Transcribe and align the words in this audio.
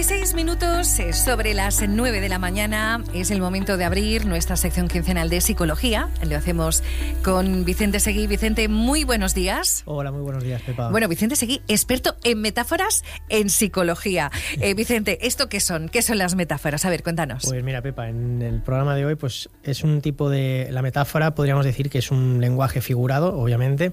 16 0.00 0.32
minutos 0.32 0.98
sobre 1.12 1.52
las 1.52 1.86
9 1.86 2.22
de 2.22 2.30
la 2.30 2.38
mañana 2.38 3.04
es 3.12 3.30
el 3.30 3.38
momento 3.38 3.76
de 3.76 3.84
abrir 3.84 4.24
nuestra 4.24 4.56
sección 4.56 4.88
quincenal 4.88 5.28
de 5.28 5.42
psicología. 5.42 6.08
Lo 6.26 6.38
hacemos 6.38 6.82
con 7.22 7.66
Vicente 7.66 8.00
Seguí. 8.00 8.26
Vicente, 8.26 8.66
muy 8.68 9.04
buenos 9.04 9.34
días. 9.34 9.82
Hola, 9.84 10.10
muy 10.10 10.22
buenos 10.22 10.42
días, 10.42 10.62
Pepa. 10.62 10.88
Bueno, 10.88 11.06
Vicente 11.06 11.36
Seguí, 11.36 11.60
experto 11.68 12.16
en 12.24 12.40
metáforas 12.40 13.04
en 13.28 13.50
psicología. 13.50 14.30
Eh, 14.62 14.74
Vicente, 14.74 15.26
¿esto 15.26 15.48
qué 15.48 15.60
son? 15.60 15.88
¿Qué 15.88 16.02
son 16.02 16.18
las 16.18 16.34
metáforas? 16.34 16.84
A 16.84 16.90
ver, 16.90 17.02
cuéntanos. 17.02 17.44
Pues 17.46 17.62
mira, 17.62 17.82
Pepa, 17.82 18.08
en 18.08 18.42
el 18.42 18.60
programa 18.62 18.94
de 18.94 19.04
hoy 19.06 19.16
pues 19.16 19.48
es 19.62 19.84
un 19.84 20.00
tipo 20.00 20.28
de... 20.28 20.68
La 20.70 20.82
metáfora 20.82 21.34
podríamos 21.34 21.64
decir 21.64 21.88
que 21.88 21.98
es 21.98 22.10
un 22.10 22.40
lenguaje 22.40 22.80
figurado, 22.80 23.38
obviamente, 23.38 23.92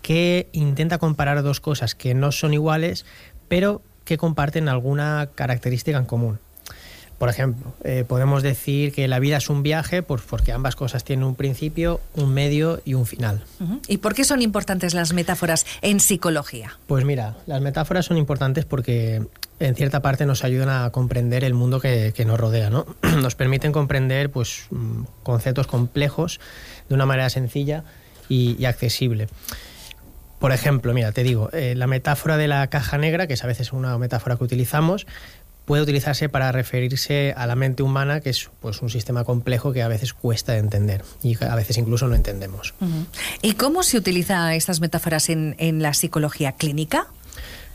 que 0.00 0.48
intenta 0.52 0.98
comparar 0.98 1.42
dos 1.42 1.60
cosas 1.60 1.94
que 1.94 2.14
no 2.14 2.32
son 2.32 2.54
iguales, 2.54 3.04
pero 3.48 3.82
que 4.10 4.18
comparten 4.18 4.68
alguna 4.68 5.28
característica 5.36 5.96
en 5.96 6.04
común. 6.04 6.40
Por 7.16 7.28
ejemplo, 7.28 7.72
eh, 7.84 8.04
podemos 8.08 8.42
decir 8.42 8.92
que 8.92 9.06
la 9.06 9.20
vida 9.20 9.36
es 9.36 9.48
un 9.48 9.62
viaje 9.62 10.02
pues 10.02 10.20
porque 10.28 10.50
ambas 10.50 10.74
cosas 10.74 11.04
tienen 11.04 11.24
un 11.24 11.36
principio, 11.36 12.00
un 12.16 12.34
medio 12.34 12.82
y 12.84 12.94
un 12.94 13.06
final. 13.06 13.44
¿Y 13.86 13.98
por 13.98 14.16
qué 14.16 14.24
son 14.24 14.42
importantes 14.42 14.94
las 14.94 15.12
metáforas 15.12 15.64
en 15.80 16.00
psicología? 16.00 16.76
Pues 16.88 17.04
mira, 17.04 17.36
las 17.46 17.60
metáforas 17.60 18.06
son 18.06 18.16
importantes 18.16 18.64
porque 18.64 19.22
en 19.60 19.74
cierta 19.76 20.02
parte 20.02 20.26
nos 20.26 20.42
ayudan 20.42 20.70
a 20.70 20.90
comprender 20.90 21.44
el 21.44 21.54
mundo 21.54 21.78
que, 21.78 22.12
nos 22.26 22.40
rodea, 22.40 22.68
¿no? 22.68 22.86
Nos 23.22 23.36
permiten 23.36 23.70
comprender 23.70 24.32
pues, 24.32 24.64
mm, 24.70 25.02
conceptos 25.22 25.68
complejos 25.68 26.40
de 26.88 26.96
una 26.96 27.06
manera 27.06 27.30
sencilla 27.30 27.84
y 28.28 28.64
accesible. 28.64 29.28
Por 30.40 30.52
ejemplo, 30.52 30.94
mira, 30.94 31.12
te 31.12 31.22
digo, 31.22 31.50
eh, 31.52 31.74
la 31.76 31.86
metáfora 31.86 32.38
de 32.38 32.48
la 32.48 32.66
caja 32.68 32.96
negra, 32.96 33.26
que 33.26 33.34
es 33.34 33.44
a 33.44 33.46
veces 33.46 33.72
una 33.74 33.96
metáfora 33.98 34.36
que 34.36 34.44
utilizamos, 34.44 35.06
puede 35.66 35.82
utilizarse 35.82 36.30
para 36.30 36.50
referirse 36.50 37.34
a 37.36 37.46
la 37.46 37.54
mente 37.56 37.82
humana, 37.82 38.20
que 38.20 38.30
es 38.30 38.50
pues, 38.60 38.80
un 38.80 38.88
sistema 38.88 39.22
complejo 39.22 39.72
que 39.72 39.82
a 39.82 39.88
veces 39.88 40.14
cuesta 40.14 40.54
de 40.54 40.58
entender 40.58 41.04
y 41.22 41.36
a 41.44 41.54
veces 41.54 41.76
incluso 41.76 42.08
no 42.08 42.14
entendemos. 42.14 42.74
¿Y 43.42 43.52
cómo 43.52 43.82
se 43.82 43.98
utilizan 43.98 44.52
estas 44.52 44.80
metáforas 44.80 45.28
en, 45.28 45.82
la 45.82 45.92
psicología 45.92 46.52
clínica? 46.52 47.06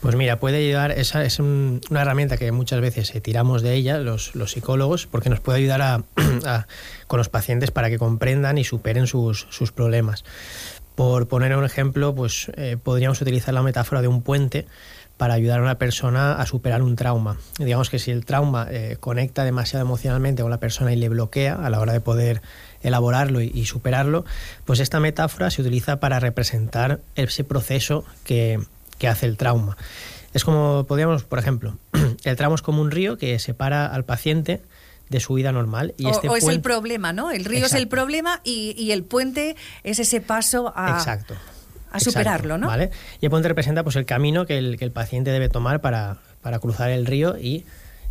Pues 0.02 0.16
mira, 0.16 0.40
puede 0.40 0.58
ayudar, 0.58 0.92
esa 0.92 1.24
es 1.24 1.40
una 1.40 2.02
herramienta 2.02 2.36
que 2.36 2.52
muchas 2.52 2.82
veces 2.82 3.14
tiramos 3.22 3.62
de 3.62 3.76
ella 3.76 4.00
los, 4.00 4.34
psicólogos 4.48 5.06
porque 5.06 5.30
nos 5.30 5.40
puede 5.40 5.60
ayudar 5.60 6.04
con 7.08 7.18
los 7.18 7.30
pacientes 7.30 7.70
para 7.70 7.90
que 7.90 8.00
comprendan 8.00 8.58
y 8.58 8.64
superen 8.64 9.06
sus, 9.08 9.48
sus 9.52 9.72
problemas. 9.72 10.26
Por 10.96 11.28
poner 11.28 11.56
un 11.56 11.66
ejemplo, 11.66 12.16
pues 12.16 12.52
eh, 12.56 12.78
podríamos 12.82 13.22
utilizar 13.22 13.54
la 13.54 13.62
metáfora 13.62 14.02
de 14.02 14.08
un 14.08 14.22
puente 14.22 14.66
para 15.18 15.34
ayudar 15.34 15.60
a 15.60 15.64
una 15.64 15.78
persona 15.78 16.34
a 16.34 16.46
superar 16.46 16.82
un 16.82 16.96
trauma. 16.96 17.38
Digamos 17.58 17.90
que 17.90 18.00
si 18.00 18.12
el 18.12 18.26
trauma 18.26 18.68
eh, 18.70 18.98
conecta 19.00 19.44
demasiado 19.44 19.86
emocionalmente 19.86 20.42
con 20.42 20.52
la 20.52 20.60
persona 20.60 20.92
y 20.94 20.96
le 20.98 21.10
bloquea 21.10 21.56
a 21.56 21.70
la 21.70 21.80
hora 21.80 21.94
de 21.94 22.02
poder 22.02 22.42
elaborarlo 22.82 23.42
y, 23.42 23.66
superarlo, 23.66 24.26
pues 24.66 24.80
esta 24.80 25.00
metáfora 25.00 25.50
se 25.50 25.62
utiliza 25.62 26.00
para 26.00 26.20
representar 26.20 27.00
ese 27.16 27.44
proceso 27.44 28.04
que, 28.24 28.60
hace 29.08 29.28
el 29.28 29.38
trauma. 29.38 29.78
Es 30.34 30.44
como, 30.44 30.86
podríamos, 30.88 31.24
por 31.24 31.38
ejemplo, 31.38 31.78
el 32.24 32.36
trauma 32.36 32.56
es 32.56 32.62
como 32.62 32.82
un 32.82 32.90
río 32.90 33.18
que 33.18 33.38
separa 33.40 33.86
al 33.86 34.04
paciente 34.04 34.62
de 35.10 35.20
su 35.20 35.34
vida 35.34 35.52
normal. 35.52 35.94
Y 35.98 36.06
o, 36.06 36.12
este 36.12 36.28
es 36.28 36.48
el 36.48 36.62
problema, 36.62 37.14
¿no? 37.14 37.32
El 37.32 37.46
río 37.46 37.66
es 37.66 37.74
el 37.74 37.88
problema 37.88 38.42
y, 38.44 38.92
el 38.92 39.04
puente 39.04 39.56
es 39.84 40.00
ese 40.00 40.22
paso 40.22 40.74
a, 40.76 40.92
Exacto. 40.98 41.36
a 41.92 42.00
superarlo, 42.00 42.58
¿no? 42.58 42.68
¿vale? 42.68 42.92
Y 43.22 43.26
el 43.26 43.30
puente 43.30 43.48
representa 43.48 43.84
pues, 43.84 43.96
el 43.96 44.06
camino 44.06 44.46
que 44.46 44.58
el, 44.58 44.78
que 44.78 44.86
el 44.86 44.92
paciente 44.92 45.32
debe 45.32 45.50
tomar 45.50 45.82
para, 45.82 46.18
para 46.42 46.60
cruzar 46.60 46.90
el 46.90 47.06
río 47.06 47.38
y 47.38 47.66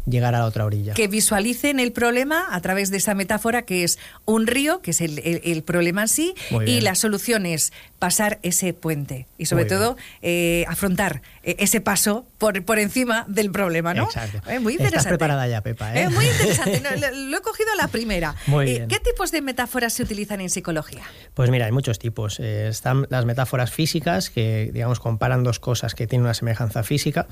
llegar 0.07 0.35
a 0.35 0.41
la 0.41 0.47
otra 0.47 0.65
orilla. 0.65 0.95
Que 0.95 1.09
visualicen 1.09 1.81
el 1.81 1.93
problema 1.93 2.47
a 2.51 2.61
través 2.61 2.91
de 2.91 2.99
esa 2.99 3.15
metáfora 3.15 3.63
que 3.63 3.85
es 3.85 3.99
un 4.25 4.47
río, 4.47 4.81
que 4.81 4.91
es 4.91 5.01
el, 5.01 5.63
problema 5.65 6.03
en 6.03 6.09
sí, 6.09 6.35
y 6.67 6.81
la 6.81 6.95
solución 6.95 7.47
es 7.47 7.73
pasar 7.99 8.39
ese 8.43 8.75
puente 8.75 9.27
y 9.39 9.47
sobre 9.47 9.65
todo 9.65 9.97
eh, 10.21 10.67
afrontar 10.69 11.23
eh, 11.43 11.57
ese 11.59 11.81
paso 11.81 12.27
por, 12.37 12.63
por 12.65 12.79
encima 12.79 13.25
del 13.29 13.51
problema, 13.51 13.95
¿no? 13.95 14.05
Exacto. 14.05 14.39
Eh, 14.51 14.59
muy 14.59 14.75
interesante. 14.75 14.99
Estás 14.99 15.07
preparada 15.07 15.49
ya, 15.49 15.63
Pepa. 15.63 15.95
¿eh? 15.95 16.11
muy 16.11 16.27
interesante. 16.27 16.83
lo, 17.15 17.37
he 17.39 17.41
cogido 17.41 17.73
a 17.73 17.77
la 17.77 17.89
primera. 17.89 18.35
Muy 18.47 18.67
bien. 18.67 18.89
¿Qué 18.89 19.01
tipos 19.01 19.33
de 19.33 19.41
metáforas 19.41 19.95
se 19.95 20.03
utilizan 20.03 20.43
en 20.43 20.51
psicología? 20.51 21.03
Pues 21.33 21.49
mira, 21.49 21.65
hay 21.65 21.73
muchos 21.73 21.99
tipos. 21.99 22.41
están 22.41 23.07
las 23.09 23.25
metáforas 23.25 23.71
físicas, 23.71 24.29
que 24.29 24.71
digamos 24.73 25.01
comparan 25.01 25.43
dos 25.43 25.59
cosas 25.59 25.95
que 25.95 26.07
tienen 26.07 26.25
una 26.25 26.35
semejanza 26.35 26.83
física. 26.83 27.27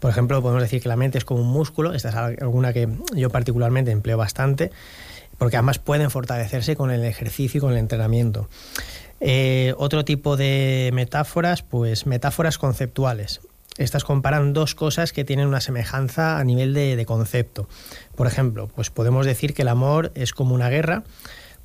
Por 0.00 0.10
ejemplo, 0.10 0.40
podemos 0.42 0.62
decir 0.62 0.80
que 0.80 0.88
la 0.88 0.96
mente 0.96 1.18
es 1.18 1.24
como 1.24 1.42
un 1.42 1.48
músculo, 1.48 1.94
alguna 2.16 2.72
que 2.72 2.88
yo 3.14 3.30
particularmente 3.30 3.90
empleo 3.90 4.16
bastante, 4.16 4.70
porque 5.38 5.56
además 5.56 5.78
pueden 5.78 6.10
fortalecerse 6.10 6.76
con 6.76 6.90
el 6.90 7.04
ejercicio 7.04 7.58
y 7.58 7.60
con 7.60 7.72
el 7.72 7.78
entrenamiento. 7.78 8.48
Eh, 9.20 9.74
otro 9.78 10.04
tipo 10.04 10.36
de 10.36 10.90
metáforas, 10.92 11.62
pues 11.62 12.06
metáforas 12.06 12.58
conceptuales. 12.58 13.40
Estas 13.76 14.02
comparan 14.02 14.52
dos 14.52 14.74
cosas 14.74 15.12
que 15.12 15.24
tienen 15.24 15.46
una 15.46 15.60
semejanza 15.60 16.38
a 16.38 16.44
nivel 16.44 16.74
de, 16.74 16.96
de 16.96 17.06
concepto. 17.06 17.68
Por 18.16 18.26
ejemplo, 18.26 18.68
pues 18.68 18.90
podemos 18.90 19.24
decir 19.24 19.54
que 19.54 19.62
el 19.62 19.68
amor 19.68 20.10
es 20.16 20.32
como 20.32 20.54
una 20.54 20.68
guerra, 20.68 21.04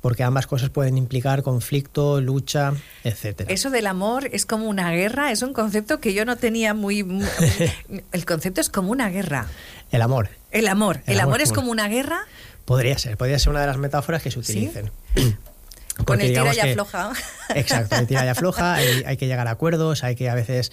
porque 0.04 0.22
ambas 0.22 0.46
cosas 0.46 0.68
pueden 0.68 0.98
implicar 0.98 1.42
conflicto, 1.42 2.20
lucha, 2.20 2.74
etcétera. 3.04 3.50
Eso 3.50 3.70
del 3.70 3.86
amor 3.86 4.28
es 4.32 4.44
como 4.44 4.68
una 4.68 4.90
guerra, 4.90 5.32
es 5.32 5.40
un 5.40 5.54
concepto 5.54 5.98
que 5.98 6.12
yo 6.12 6.26
no 6.26 6.36
tenía 6.36 6.74
muy... 6.74 7.00
el 8.12 8.26
concepto 8.26 8.60
es 8.60 8.68
como 8.68 8.90
una 8.90 9.08
guerra. 9.08 9.46
El 9.90 10.02
amor. 10.02 10.28
El 10.50 10.68
amor. 10.68 11.00
¿El, 11.06 11.20
amor, 11.20 11.40
es 11.40 11.54
como 11.54 11.70
una 11.70 11.88
guerra? 11.88 12.26
Podría 12.66 12.98
ser, 12.98 13.16
podría 13.16 13.38
ser 13.38 13.48
una 13.48 13.62
de 13.62 13.66
las 13.66 13.78
metáforas 13.78 14.22
que 14.22 14.30
se 14.30 14.40
utilicen. 14.40 14.90
Con 16.04 16.20
el 16.20 16.28
tira 16.28 16.54
y 16.54 16.60
afloja. 16.60 17.12
Exacto, 17.54 17.96
el 17.96 18.06
tira 18.06 18.26
y 18.26 18.28
afloja, 18.28 18.74
hay, 18.74 19.04
hay, 19.06 19.16
que 19.16 19.26
llegar 19.26 19.48
a 19.48 19.52
acuerdos, 19.52 20.04
hay 20.04 20.16
que 20.16 20.28
a 20.28 20.34
veces 20.34 20.70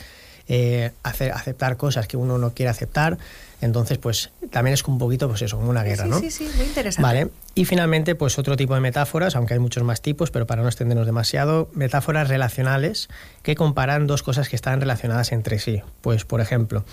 eh, 0.48 0.92
hacer, 1.04 1.32
aceptar 1.32 1.78
cosas 1.78 2.08
que 2.08 2.18
uno 2.18 2.38
no 2.38 2.54
quiere 2.54 2.70
aceptar. 2.70 3.18
Entonces, 3.62 4.00
pues 4.00 4.32
también 4.50 4.74
es 4.74 4.84
un 4.86 4.98
poquito, 4.98 5.30
pues 5.30 5.44
eso, 5.44 5.58
como 5.58 5.70
una 5.70 5.84
guerra, 5.84 6.06
¿no? 6.06 6.20
Sí, 6.20 6.32
sí, 6.32 6.50
muy 6.58 6.66
interesante. 6.66 7.04
Vale. 7.04 7.28
Y 7.54 7.66
finalmente, 7.66 8.16
pues 8.16 8.40
otro 8.40 8.58
tipo 8.58 8.74
de 8.74 8.82
metáforas, 8.82 9.36
aunque 9.36 9.54
hay 9.54 9.60
muchos 9.60 9.84
más 9.84 10.02
tipos, 10.02 10.32
pero 10.32 10.48
para 10.48 10.64
no 10.64 10.68
extendernos 10.68 11.06
demasiado, 11.06 11.70
metáforas 11.74 12.28
relacionales 12.28 13.08
que 13.44 13.56
comparan 13.56 14.08
dos 14.08 14.24
cosas 14.24 14.50
que 14.50 14.56
están 14.56 14.82
relacionadas 14.82 15.32
entre 15.32 15.60
sí. 15.60 15.82
Pues, 16.02 16.26
por 16.26 16.42
ejemplo, 16.42 16.84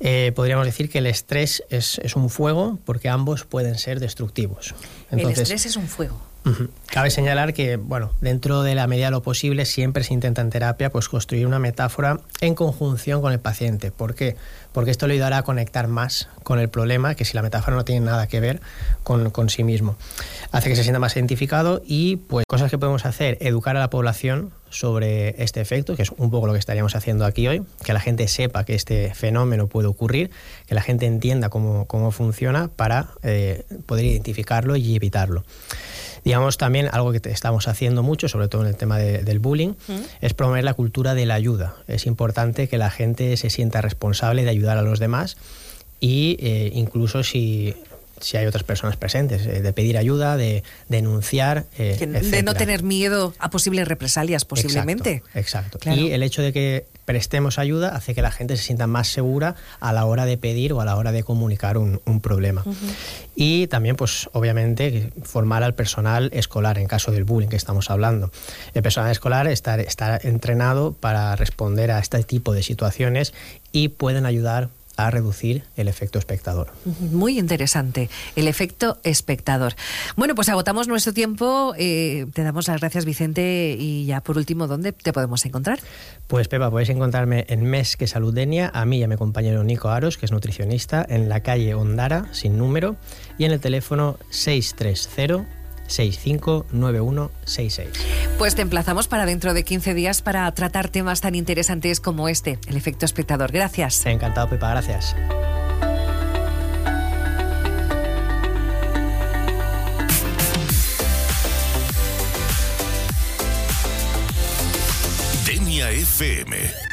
eh, 0.00 0.32
podríamos 0.34 0.66
decir 0.66 0.90
que 0.90 0.98
el 0.98 1.06
estrés 1.06 1.64
es, 1.70 1.98
es, 2.00 2.16
un 2.16 2.28
fuego 2.28 2.78
porque 2.84 3.08
ambos 3.08 3.44
pueden 3.44 3.78
ser 3.78 3.98
destructivos. 3.98 4.74
Entonces, 5.10 5.38
el 5.38 5.42
estrés 5.42 5.66
es 5.66 5.76
un 5.76 5.88
fuego. 5.88 6.20
Cabe 6.90 7.10
señalar 7.10 7.54
que, 7.54 7.76
bueno, 7.76 8.12
dentro 8.20 8.62
de 8.62 8.74
la 8.74 8.86
medida 8.86 9.06
de 9.06 9.12
lo 9.12 9.22
posible 9.22 9.64
siempre 9.64 10.04
se 10.04 10.12
intenta 10.12 10.42
en 10.42 10.50
terapia 10.50 10.90
pues 10.90 11.08
construir 11.08 11.46
una 11.46 11.58
metáfora 11.58 12.20
en 12.40 12.54
conjunción 12.54 13.22
con 13.22 13.32
el 13.32 13.40
paciente. 13.40 13.90
¿Por 13.90 14.14
qué? 14.14 14.36
Porque 14.72 14.90
esto 14.90 15.06
le 15.06 15.14
ayudará 15.14 15.38
a 15.38 15.42
conectar 15.42 15.88
más 15.88 16.28
con 16.42 16.58
el 16.58 16.68
problema 16.68 17.14
que 17.14 17.24
si 17.24 17.34
la 17.34 17.42
metáfora 17.42 17.76
no 17.76 17.84
tiene 17.84 18.04
nada 18.04 18.26
que 18.26 18.40
ver 18.40 18.60
con, 19.02 19.30
con 19.30 19.48
sí 19.48 19.64
mismo. 19.64 19.96
Hace 20.52 20.68
que 20.68 20.76
se 20.76 20.82
sienta 20.82 20.98
más 20.98 21.16
identificado 21.16 21.82
y 21.86 22.16
pues 22.16 22.44
cosas 22.46 22.70
que 22.70 22.76
podemos 22.76 23.06
hacer, 23.06 23.38
educar 23.40 23.76
a 23.76 23.80
la 23.80 23.88
población 23.88 24.52
sobre 24.68 25.42
este 25.42 25.60
efecto, 25.60 25.96
que 25.96 26.02
es 26.02 26.10
un 26.10 26.30
poco 26.30 26.46
lo 26.46 26.52
que 26.52 26.58
estaríamos 26.58 26.94
haciendo 26.96 27.24
aquí 27.24 27.46
hoy, 27.46 27.62
que 27.84 27.92
la 27.92 28.00
gente 28.00 28.28
sepa 28.28 28.64
que 28.64 28.74
este 28.74 29.14
fenómeno 29.14 29.68
puede 29.68 29.86
ocurrir, 29.86 30.30
que 30.66 30.74
la 30.74 30.82
gente 30.82 31.06
entienda 31.06 31.48
cómo, 31.48 31.86
cómo 31.86 32.10
funciona 32.10 32.68
para 32.68 33.10
eh, 33.22 33.64
poder 33.86 34.04
identificarlo 34.04 34.76
y 34.76 34.96
evitarlo. 34.96 35.44
Digamos 36.24 36.56
también 36.56 36.88
algo 36.90 37.12
que 37.12 37.20
estamos 37.30 37.68
haciendo 37.68 38.02
mucho, 38.02 38.28
sobre 38.28 38.48
todo 38.48 38.62
en 38.62 38.68
el 38.68 38.76
tema 38.76 38.98
del 38.98 39.38
bullying, 39.38 39.74
es 40.20 40.34
promover 40.34 40.64
la 40.64 40.74
cultura 40.74 41.14
de 41.14 41.26
la 41.26 41.34
ayuda. 41.34 41.76
Es 41.86 42.06
importante 42.06 42.68
que 42.68 42.78
la 42.78 42.90
gente 42.90 43.36
se 43.36 43.50
sienta 43.50 43.82
responsable 43.82 44.44
de 44.44 44.50
ayudar 44.50 44.78
a 44.78 44.82
los 44.82 44.98
demás 44.98 45.36
y 46.00 46.36
eh, 46.40 46.70
incluso 46.74 47.22
si 47.22 47.74
si 48.20 48.36
hay 48.36 48.46
otras 48.46 48.64
personas 48.64 48.96
presentes, 48.96 49.46
eh, 49.46 49.60
de 49.60 49.72
pedir 49.72 49.98
ayuda, 49.98 50.36
de 50.36 50.62
denunciar. 50.88 51.66
Eh, 51.78 51.96
de 51.98 52.42
no 52.42 52.54
tener 52.54 52.82
miedo 52.82 53.34
a 53.38 53.50
posibles 53.50 53.86
represalias, 53.86 54.44
posiblemente. 54.44 55.22
Exacto. 55.34 55.78
Y 55.90 56.12
el 56.12 56.22
hecho 56.22 56.40
de 56.40 56.52
que 56.52 56.86
prestemos 57.04 57.58
ayuda 57.58 57.94
hace 57.94 58.14
que 58.14 58.22
la 58.22 58.30
gente 58.30 58.56
se 58.56 58.62
sienta 58.62 58.86
más 58.86 59.08
segura 59.08 59.56
a 59.80 59.92
la 59.92 60.04
hora 60.06 60.26
de 60.26 60.36
pedir 60.36 60.72
o 60.72 60.80
a 60.80 60.84
la 60.84 60.96
hora 60.96 61.12
de 61.12 61.22
comunicar 61.22 61.78
un, 61.78 62.00
problema. 62.22 62.64
Y 63.34 63.66
también, 63.66 63.96
pues, 63.96 64.30
obviamente, 64.32 65.12
formar 65.22 65.62
al 65.62 65.74
personal 65.74 66.30
escolar 66.32 66.78
en 66.78 66.86
caso 66.86 67.10
del 67.10 67.24
bullying 67.24 67.48
que 67.48 67.56
estamos 67.56 67.90
hablando. 67.90 68.30
El 68.72 68.82
personal 68.82 69.10
escolar 69.10 69.46
está, 69.48 69.80
está 69.80 70.16
entrenado 70.22 70.92
para 70.92 71.36
responder 71.36 71.90
a 71.90 71.98
este 71.98 72.22
tipo 72.22 72.52
de 72.52 72.62
situaciones 72.62 73.34
y 73.72 73.88
pueden 73.88 74.26
ayudar 74.26 74.70
a 74.96 75.10
reducir 75.10 75.64
el 75.76 75.88
efecto 75.88 76.18
espectador. 76.18 76.72
Muy 76.84 77.38
interesante, 77.38 78.08
el 78.36 78.48
efecto 78.48 78.98
espectador. 79.02 79.74
Bueno, 80.16 80.34
pues 80.34 80.48
agotamos 80.48 80.88
nuestro 80.88 81.12
tiempo. 81.12 81.74
Eh, 81.76 82.26
te 82.32 82.42
damos 82.42 82.68
las 82.68 82.80
gracias, 82.80 83.04
Vicente. 83.04 83.76
Y 83.78 84.06
ya 84.06 84.20
por 84.20 84.36
último, 84.36 84.66
¿dónde 84.66 84.92
te 84.92 85.12
podemos 85.12 85.44
encontrar? 85.44 85.78
Pues 86.26 86.48
Pepa, 86.48 86.70
podéis 86.70 86.90
encontrarme 86.90 87.44
en 87.48 87.64
Mes 87.64 87.96
que 87.96 88.06
Saludenia, 88.06 88.70
a 88.74 88.84
mí 88.84 88.98
y 88.98 89.02
a 89.02 89.08
mi 89.08 89.16
compañero 89.16 89.64
Nico 89.64 89.88
Aros, 89.88 90.18
que 90.18 90.26
es 90.26 90.32
nutricionista, 90.32 91.04
en 91.08 91.28
la 91.28 91.40
calle 91.40 91.74
Ondara, 91.74 92.28
sin 92.32 92.58
número, 92.58 92.96
y 93.38 93.44
en 93.44 93.52
el 93.52 93.60
teléfono 93.60 94.18
630 94.30 95.46
659166. 95.86 97.88
Pues 98.38 98.54
te 98.56 98.62
emplazamos 98.62 99.08
para 99.08 99.26
dentro 99.26 99.54
de 99.54 99.64
15 99.64 99.94
días 99.94 100.20
para 100.20 100.50
tratar 100.52 100.88
temas 100.88 101.20
tan 101.20 101.34
interesantes 101.34 102.00
como 102.00 102.28
este, 102.28 102.58
el 102.66 102.76
efecto 102.76 103.04
espectador. 103.06 103.52
Gracias. 103.52 104.04
Encantado, 104.06 104.50
Pepa, 104.50 104.70
gracias. 104.70 105.14
Denia 115.46 115.90
FM 115.90 116.83